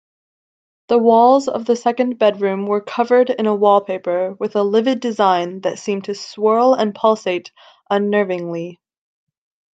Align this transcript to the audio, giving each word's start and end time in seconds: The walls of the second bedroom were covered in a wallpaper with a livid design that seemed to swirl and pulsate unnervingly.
The 0.87 0.97
walls 0.97 1.47
of 1.47 1.65
the 1.65 1.75
second 1.75 2.17
bedroom 2.17 2.65
were 2.65 2.81
covered 2.81 3.29
in 3.29 3.45
a 3.45 3.53
wallpaper 3.53 4.33
with 4.33 4.55
a 4.55 4.63
livid 4.63 4.99
design 4.99 5.61
that 5.61 5.77
seemed 5.77 6.05
to 6.05 6.15
swirl 6.15 6.73
and 6.73 6.95
pulsate 6.95 7.51
unnervingly. 7.87 8.79